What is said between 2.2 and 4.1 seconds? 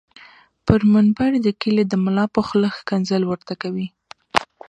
په خوله ښکنځل ورته کوي